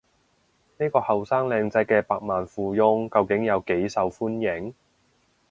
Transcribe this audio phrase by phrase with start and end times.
[0.79, 4.73] 呢個後生靚仔嘅百萬富翁究竟有幾受歡迎？